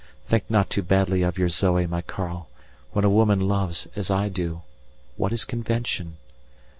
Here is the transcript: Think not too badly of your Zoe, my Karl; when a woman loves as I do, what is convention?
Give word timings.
Think 0.25 0.45
not 0.49 0.71
too 0.71 0.81
badly 0.81 1.21
of 1.21 1.37
your 1.37 1.49
Zoe, 1.49 1.85
my 1.85 2.01
Karl; 2.01 2.49
when 2.91 3.05
a 3.05 3.09
woman 3.11 3.39
loves 3.39 3.87
as 3.95 4.09
I 4.09 4.29
do, 4.29 4.63
what 5.15 5.31
is 5.31 5.45
convention? 5.45 6.17